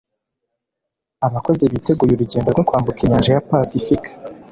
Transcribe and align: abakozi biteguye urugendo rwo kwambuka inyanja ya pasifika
abakozi 1.27 1.63
biteguye 1.73 2.11
urugendo 2.13 2.47
rwo 2.53 2.63
kwambuka 2.67 2.99
inyanja 3.01 3.29
ya 3.35 3.43
pasifika 3.47 4.09